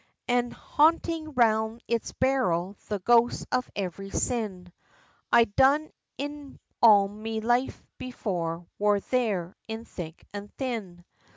[0.27, 4.73] An' hauntin' round its barrel, the ghosts of every sin,
[5.31, 11.05] I done in all me life before, wor there, in thick an' thin!